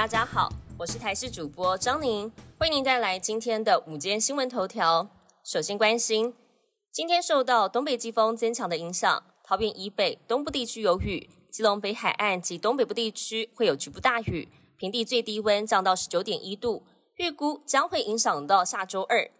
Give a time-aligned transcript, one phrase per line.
[0.00, 0.48] 大家好
[0.78, 5.10] 我是台视主播张宁，为您带来今天的午间新闻头条。
[5.44, 6.34] 首先关心，
[6.90, 16.86] 今天受到东北季风增强的影响，桃园以北、东部地区有雨，基隆北海岸及东北部地区会有局部大雨，平地最低温降到十九点一度，
[17.16, 19.30] 预估将会影响到下周二。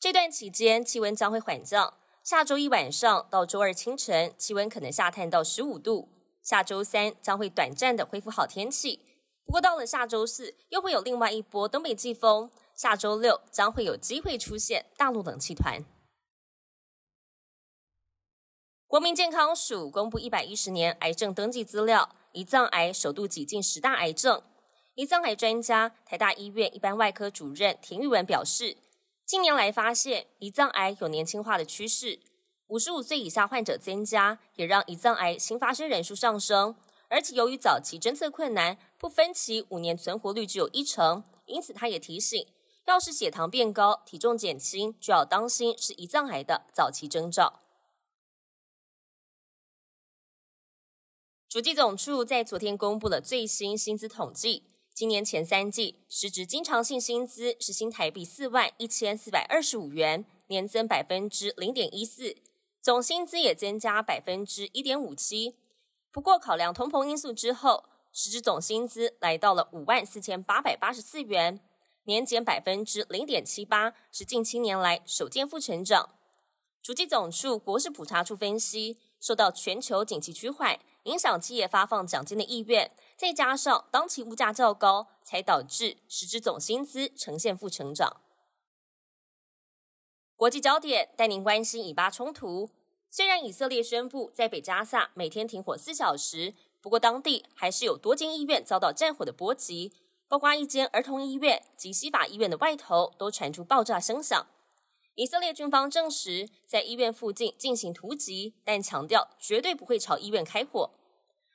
[0.00, 6.08] 这段期间气温将会缓降，下周一晚上到周二清晨气温可能下探到十五度，
[6.42, 9.02] 下周三将会短暂的恢复好天气。
[9.50, 12.52] 不过到了下周四，又会有另外一波东北季风。
[12.72, 15.84] 下周六将会有机会出现大陆冷气团。
[18.86, 24.40] 国民健康署公布一百一十年癌症登记资料，胰脏癌首度挤进十大癌症。
[24.94, 28.76] 胰脏癌专家台大医院一般外科主任田玉文表示，
[29.26, 32.20] 近年来发现胰脏癌有年轻化的趋势，
[32.68, 36.76] 五十五岁以下患者增加，也让胰脏癌新发生人数上升。
[37.10, 42.46] 而且由于早期侦测困难，不分期五年存活率只有一成，因此他也提醒，
[42.86, 47.60] 要是血糖变高、体重减轻，就要当心是胰脏癌的早期征兆。
[51.48, 54.62] 主计总处在昨天公布了最新薪资统计，
[54.94, 62.36] 今年前三季实值经常性薪资是新台币四万一千四百二十五元，年增百分之零点一四，
[62.80, 65.56] 总薪资也增加百分之一点五七。
[66.12, 71.60] 不过，考量通膨因素之后，实质总薪资来到了五万四千八百八十四元，
[72.04, 76.10] 年减百分之零点七八，是近七年来首见负成长。
[76.82, 88.20] 主计总处国事普查处分析，受到全球景气趋缓影响，企业发放奖金的意愿，再加上当期物价较高，才导致实质总薪资呈现负成长。
[90.34, 92.70] 国际焦点带您关心以巴冲突。
[93.12, 99.92] 虽然以色列宣布在北加萨每天停火四小时，不过当地还是有多间医院遭到战火的波及，
[100.28, 104.46] 包括一间儿童医院及西法医院的外头都传出爆炸声响。
[105.16, 110.90] 以色列军方证实在医院附近进行突击，但强调绝对不会朝医院开火。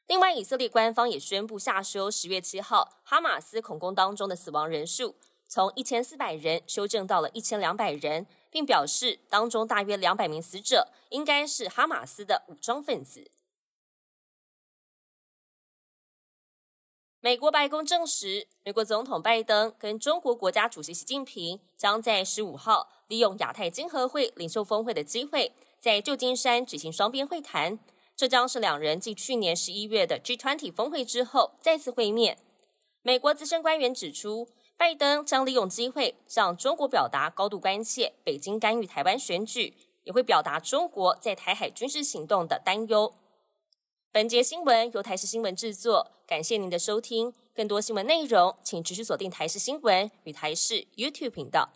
[0.08, 5.16] 另外，以色列官方也宣布下修十月七号哈马斯恐攻当中的死亡人数，
[5.48, 8.28] 从一千四百人修正到了一千两百人。
[8.52, 13.30] 并表示，当中大约两百名死者应该是哈马斯的武装分子。
[17.20, 27.78] 美国白宫证实，美国总统拜登跟中国国家主席习近平将在十五号利用亚太经合会领袖峰会的机会，在旧金山举行双边会谈。
[28.16, 32.38] 这将是两人继去年十一月的 G20 峰会之后再次会面。
[33.02, 34.48] 美国资深官员指出。
[34.78, 43.14] 拜登将利用机会向中国表达高度关切，北京干预台湾选举，也会表达中国在台海军事行动的担忧。
[44.12, 47.34] 本节新闻由台视新闻制作，感谢您的收听。
[47.54, 51.70] 更多新闻内容，请持续锁定台视新闻与台视 YouTube 频道。